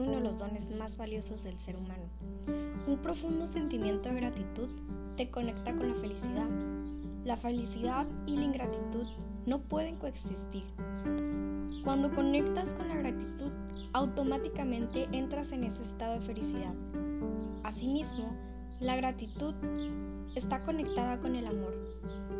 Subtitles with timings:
[0.00, 2.04] uno de los dones más valiosos del ser humano.
[2.86, 4.68] Un profundo sentimiento de gratitud
[5.16, 6.48] te conecta con la felicidad.
[7.24, 9.06] La felicidad y la ingratitud
[9.44, 10.64] no pueden coexistir.
[11.84, 13.52] Cuando conectas con la gratitud,
[13.92, 16.74] automáticamente entras en ese estado de felicidad.
[17.62, 18.34] Asimismo,
[18.80, 19.54] la gratitud
[20.34, 21.74] está conectada con el amor.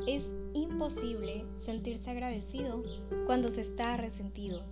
[0.07, 2.83] Es imposible sentirse agradecido
[3.27, 4.63] cuando se está resentido.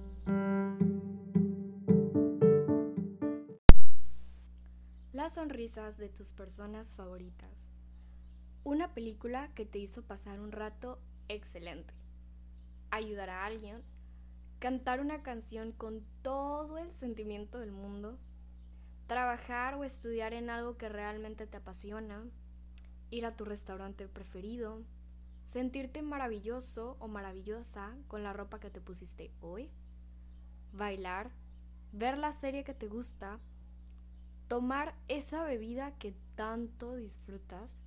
[5.29, 7.73] Sonrisas de tus personas favoritas.
[8.65, 11.95] Una película que te hizo pasar un rato excelente.
[12.91, 13.83] Ayudar a alguien.
[14.59, 18.19] Cantar una canción con todo el sentimiento del mundo.
[19.07, 22.25] Trabajar o estudiar en algo que realmente te apasiona.
[23.11, 24.85] Ir a tu restaurante preferido
[25.49, 29.71] sentirte maravilloso o maravillosa con la ropa que te pusiste hoy,
[30.73, 31.31] bailar,
[31.93, 33.41] ver la serie que te gusta,
[34.49, 37.79] tomar esa bebida que tanto disfrutas,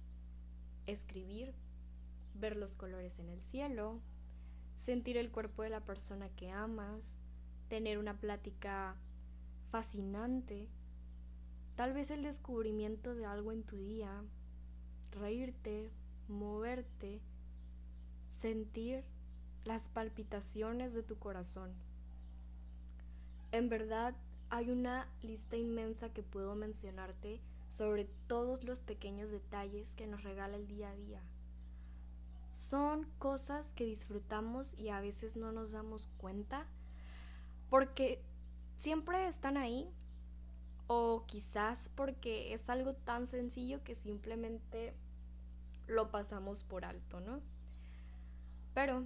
[0.86, 1.54] escribir,
[2.36, 4.00] ver los colores en el cielo,
[4.76, 7.18] sentir el cuerpo de la persona que amas,
[7.68, 8.96] tener una plática
[9.72, 10.70] fascinante,
[11.76, 14.24] tal vez el descubrimiento de algo en tu día,
[15.12, 15.90] reírte,
[16.28, 17.22] moverte,
[18.42, 19.04] sentir
[19.66, 21.72] las palpitaciones de tu corazón.
[23.52, 24.16] En verdad,
[24.52, 30.58] hay una lista inmensa que puedo mencionarte sobre todos los pequeños detalles que nos regala
[30.58, 31.22] el día a día.
[32.50, 36.66] Son cosas que disfrutamos y a veces no nos damos cuenta
[37.70, 38.22] porque
[38.76, 39.90] siempre están ahí
[40.88, 44.94] o quizás porque es algo tan sencillo que simplemente
[45.88, 47.40] lo pasamos por alto, ¿no?
[48.74, 49.06] Pero,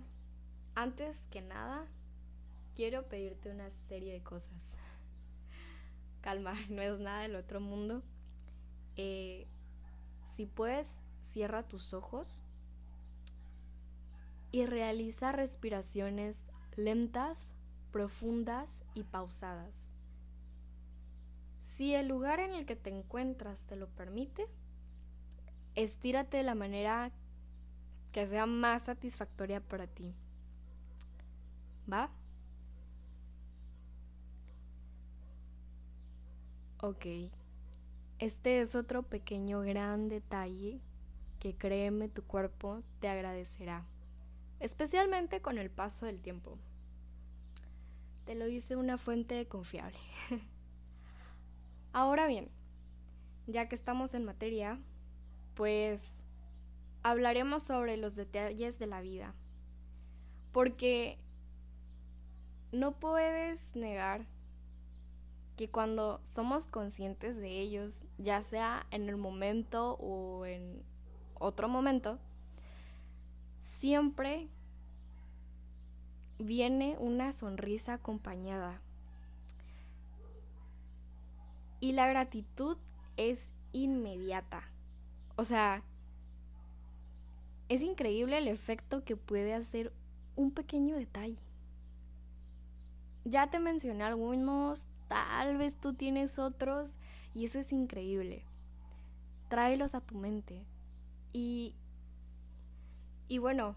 [0.74, 1.86] antes que nada,
[2.76, 4.76] quiero pedirte una serie de cosas.
[6.26, 8.02] Calma, no es nada del otro mundo.
[8.96, 9.46] Eh,
[10.36, 12.42] si puedes, cierra tus ojos
[14.52, 17.54] y realiza respiraciones lentas,
[17.92, 19.88] profundas y pausadas.
[21.62, 24.48] Si el lugar en el que te encuentras te lo permite,
[25.76, 27.12] estírate de la manera
[28.12, 30.16] que sea más satisfactoria para ti.
[31.92, 32.10] ¿Va?
[36.82, 37.06] Ok.
[38.20, 40.80] Este es otro pequeño gran detalle
[41.40, 43.86] que créeme tu cuerpo te agradecerá,
[44.60, 46.58] especialmente con el paso del tiempo.
[48.26, 50.00] Te lo dice una fuente confiable.
[51.94, 52.50] Ahora bien,
[53.48, 54.80] ya que estamos en materia,
[55.54, 56.12] pues
[57.04, 59.34] hablaremos sobre los detalles de la vida.
[60.52, 61.20] Porque
[62.72, 64.26] no puedes negar
[65.56, 70.84] que cuando somos conscientes de ellos, ya sea en el momento o en
[71.36, 72.20] otro momento,
[73.62, 74.50] siempre
[76.38, 78.82] viene una sonrisa acompañada.
[81.80, 82.78] Y la gratitud
[83.18, 84.64] es inmediata.
[85.36, 85.84] O sea,
[87.70, 89.94] es increíble el efecto que puede hacer
[90.36, 91.38] un pequeño detalle.
[93.24, 96.98] Ya te mencioné algunos, tal vez tú tienes otros
[97.34, 98.44] y eso es increíble.
[99.48, 100.66] Tráelos a tu mente.
[101.32, 101.74] Y
[103.30, 103.76] y bueno,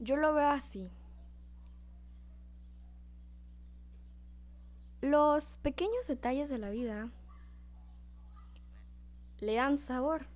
[0.00, 0.90] yo lo veo así.
[5.00, 7.08] Los pequeños detalles de la vida
[9.38, 10.26] le dan sabor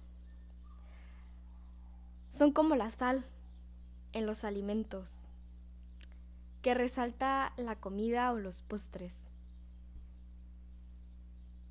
[2.30, 3.26] son como la sal
[4.12, 5.28] en los alimentos,
[6.62, 9.24] que resalta la comida o los postres.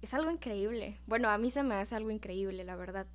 [0.04, 1.00] Es algo increíble.
[1.08, 3.08] Bueno, a mí se me hace algo increíble, la verdad.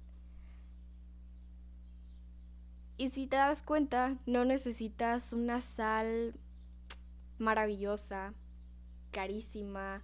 [2.96, 6.34] Y si te das cuenta, no necesitas una sal
[7.38, 8.34] maravillosa,
[9.12, 10.02] carísima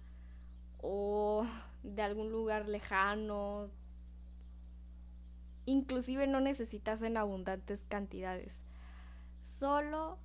[0.77, 1.45] o
[1.83, 3.69] de algún lugar lejano,
[5.65, 8.61] Inclusive no necesitas en abundantes cantidades.
[9.41, 10.19] Solo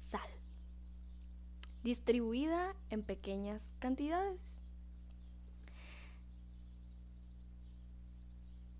[0.00, 0.28] sal.
[1.84, 4.61] Distribuida en pequeñas cantidades.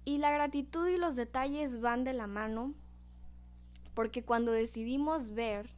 [0.04, 2.74] Y la gratitud y los detalles van de la mano
[3.94, 5.70] porque cuando decidimos ver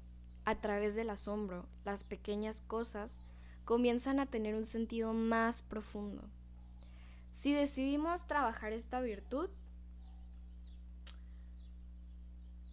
[0.45, 3.23] a través del asombro las pequeñas cosas,
[3.65, 6.29] comienzan a tener un sentido más profundo.
[7.33, 9.51] Si decidimos trabajar esta virtud,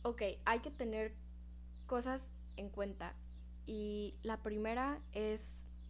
[0.03, 1.15] ok, hay que tener
[1.87, 3.15] cosas en cuenta.
[3.65, 5.41] Y la primera es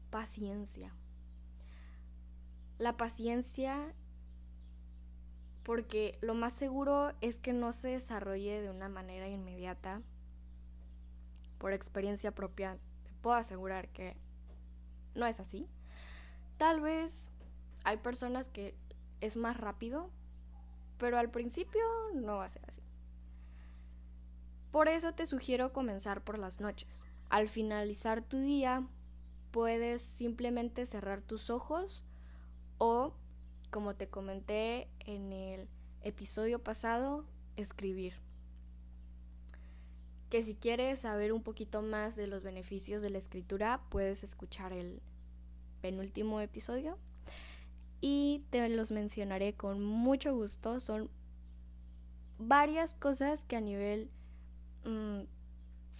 [0.10, 0.94] paciencia.
[2.78, 3.94] la paciencia
[5.64, 10.02] porque lo más seguro es que no se desarrolle de una manera inmediata.
[11.58, 14.18] Por experiencia propia, te puedo asegurar que
[15.14, 15.68] no es así.
[16.58, 17.32] Tal vez
[17.84, 18.76] hay personas que
[19.20, 20.10] es más rápido,
[20.98, 21.82] pero al principio
[22.14, 22.82] no va a ser así.
[24.72, 27.04] Por eso te sugiero comenzar por las noches.
[27.30, 28.88] Al finalizar tu día,
[29.52, 32.06] puedes simplemente cerrar tus ojos
[32.78, 33.14] o
[33.72, 35.68] como te comenté en el
[36.04, 37.26] episodio pasado,
[37.56, 38.14] escribir.
[40.30, 44.74] Que si quieres saber un poquito más de los beneficios de la escritura, puedes escuchar
[44.74, 45.02] el
[45.82, 46.98] penúltimo episodio.
[48.02, 50.80] Y te los mencionaré con mucho gusto.
[50.80, 51.10] Son
[52.38, 54.10] varias cosas que a nivel
[54.86, 55.22] mm,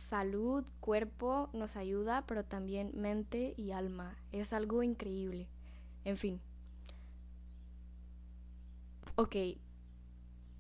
[0.10, 4.18] salud, cuerpo nos ayuda, pero también mente y alma.
[4.32, 5.48] Es algo increíble.
[6.04, 6.42] En fin,
[9.22, 9.36] ok,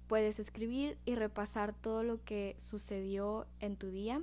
[0.07, 4.21] puedes escribir y repasar todo lo que sucedió en tu día.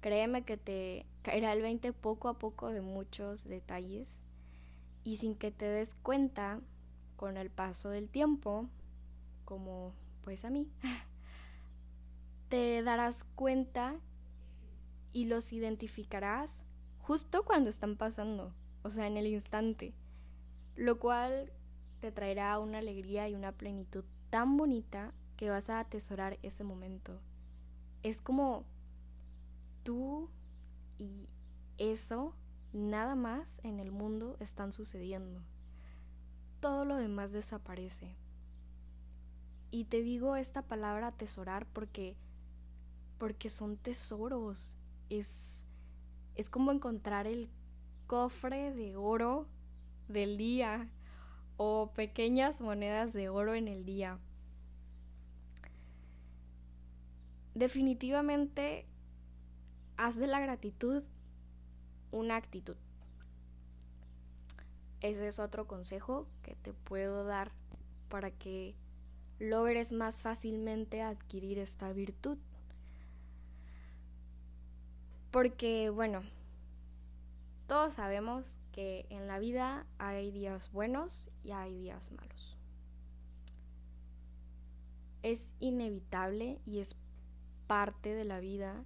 [0.00, 4.22] Créeme que te caerá el 20 poco a poco de muchos detalles
[5.02, 6.60] y sin que te des cuenta
[7.16, 8.68] con el paso del tiempo,
[9.44, 9.92] como
[10.22, 10.70] pues a mí,
[12.48, 13.96] te darás cuenta
[15.12, 16.64] y los identificarás
[17.00, 18.54] justo cuando están pasando,
[18.84, 19.92] o sea, en el instante,
[20.76, 21.52] lo cual
[22.00, 27.20] te traerá una alegría y una plenitud tan bonita que vas a atesorar ese momento.
[28.02, 28.64] Es como
[29.82, 30.30] tú
[30.96, 31.28] y
[31.78, 32.34] eso
[32.72, 35.42] nada más en el mundo están sucediendo.
[36.60, 38.16] Todo lo demás desaparece.
[39.70, 42.16] Y te digo esta palabra atesorar porque
[43.18, 44.76] porque son tesoros.
[45.08, 45.64] Es
[46.34, 47.50] es como encontrar el
[48.06, 49.48] cofre de oro
[50.06, 50.88] del día
[51.58, 54.18] o pequeñas monedas de oro en el día.
[57.54, 58.86] Definitivamente,
[59.96, 61.02] haz de la gratitud
[62.12, 62.76] una actitud.
[65.00, 67.50] Ese es otro consejo que te puedo dar
[68.08, 68.76] para que
[69.40, 72.38] logres más fácilmente adquirir esta virtud.
[75.32, 76.22] Porque, bueno,
[77.66, 82.56] todos sabemos que en la vida hay días buenos y hay días malos.
[85.24, 86.94] Es inevitable y es
[87.66, 88.84] parte de la vida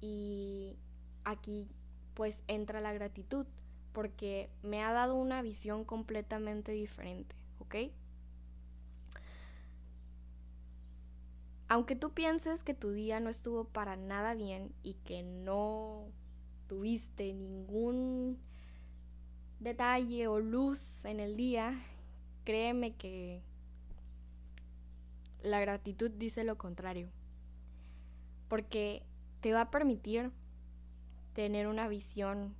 [0.00, 0.76] y
[1.22, 1.68] aquí
[2.14, 3.46] pues entra la gratitud
[3.92, 7.76] porque me ha dado una visión completamente diferente, ¿ok?
[11.68, 16.06] Aunque tú pienses que tu día no estuvo para nada bien y que no
[19.68, 21.78] detalle o luz en el día,
[22.44, 23.42] créeme que
[25.42, 27.10] la gratitud dice lo contrario.
[28.48, 29.02] Porque
[29.42, 30.32] te va a permitir
[31.34, 32.54] tener una visión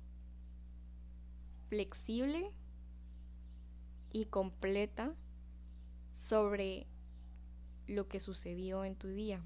[1.67, 2.51] flexible
[4.11, 5.15] y completa
[6.13, 6.85] sobre
[7.87, 9.41] lo que sucedió en tu día.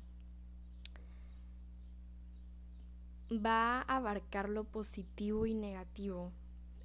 [3.32, 6.34] Va a abarcar lo positivo y negativo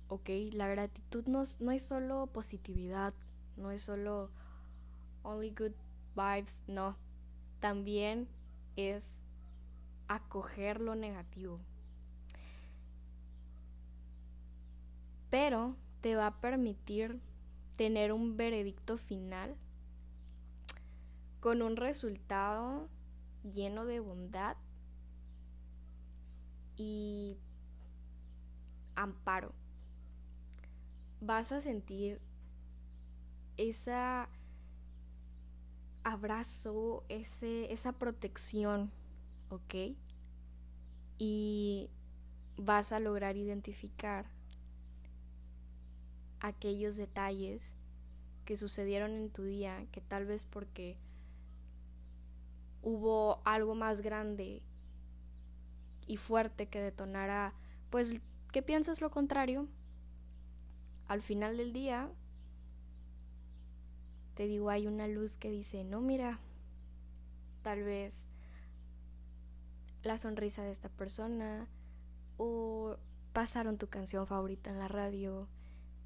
[0.09, 0.29] ¿ok?
[0.53, 3.15] La gratitud no, no es solo positividad,
[3.57, 4.31] no es solo
[5.23, 5.73] only good
[6.15, 6.97] vibes, no.
[7.61, 8.29] También
[8.77, 9.05] es
[10.09, 11.61] acoger lo negativo.
[15.31, 17.21] Pero te va a permitir
[17.77, 19.55] tener un veredicto final
[21.41, 22.89] con un resultado
[23.55, 24.57] lleno de bondad
[26.77, 27.37] y
[28.95, 29.53] amparo
[31.21, 32.21] vas a sentir
[33.57, 34.29] esa
[36.05, 38.91] abrazo, ese, esa protección,
[39.51, 39.97] ¿ok?
[41.19, 41.91] Y
[42.57, 44.27] vas a lograr identificar
[46.41, 47.75] aquellos detalles
[48.45, 50.97] que sucedieron en tu día, que tal vez porque
[52.83, 54.63] hubo algo más grande
[56.07, 57.53] y fuerte que detonara,
[57.91, 58.15] pues
[58.51, 59.69] que piensas lo contrario,
[61.09, 62.11] al final del día,
[64.35, 66.39] te digo, hay una luz que dice, no, mira,
[67.63, 68.29] tal vez
[70.03, 71.67] la sonrisa de esta persona
[72.37, 72.97] o
[73.33, 75.49] pasaron tu canción favorita en la radio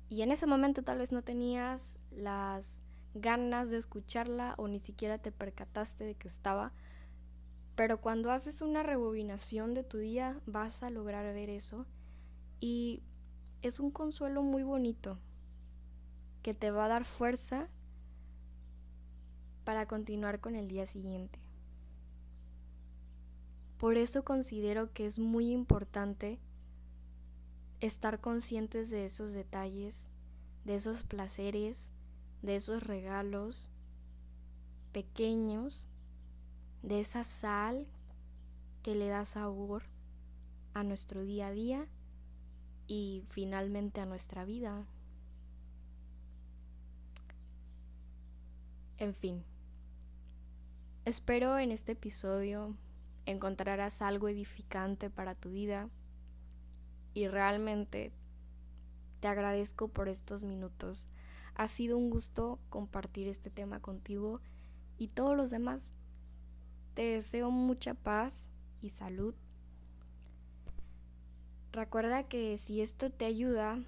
[0.09, 2.81] y en ese momento tal vez no tenías las
[3.15, 6.73] ganas de escucharla o ni siquiera te percataste de que estaba,
[7.75, 11.87] pero cuando haces una rebobinación de tu día vas a lograr ver eso
[12.61, 13.03] y
[13.63, 15.19] es un consuelo muy bonito
[16.43, 17.69] que te va a dar fuerza
[19.65, 21.39] para continuar con el día siguiente.
[23.79, 26.41] Por eso considero que es muy importante
[27.81, 30.11] estar conscientes de esos detalles,
[30.65, 31.93] de esos placeres,
[32.43, 33.71] de esos regalos
[34.93, 35.89] pequeños,
[36.83, 37.87] de esa sal
[38.83, 39.85] que le da sabor
[40.75, 41.89] a nuestro día a día
[42.87, 44.87] y finalmente a nuestra vida.
[48.99, 49.43] En fin,
[51.05, 52.77] espero en este episodio
[53.27, 55.89] encontrarás algo edificante para tu vida
[57.15, 58.13] y realmente
[59.21, 61.07] te agradezco por estos minutos.
[61.55, 64.41] Ha sido un gusto compartir este tema contigo
[64.99, 65.93] y todos los demás.
[66.95, 68.47] Te deseo mucha paz
[68.81, 69.35] y salud.
[71.73, 73.79] Recuerda que si esto te ayuda,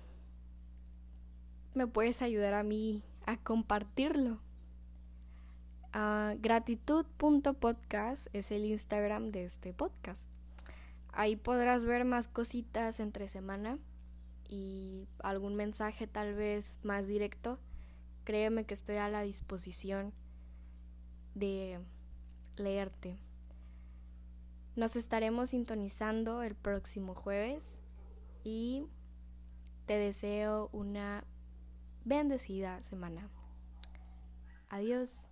[1.75, 4.41] me puedes ayudar a mí a compartirlo.
[5.95, 10.31] Uh, gratitud.podcast es el Instagram de este podcast.
[11.13, 13.79] Ahí podrás ver más cositas entre semana
[14.49, 17.59] y algún mensaje tal vez más directo.
[18.25, 20.15] Créeme que estoy a la disposición
[21.35, 21.81] de
[22.57, 23.19] leerte.
[24.77, 27.79] Nos estaremos sintonizando el próximo jueves
[28.43, 28.87] y
[29.87, 31.25] te deseo una
[32.05, 33.29] bendecida semana.
[34.69, 35.31] Adiós.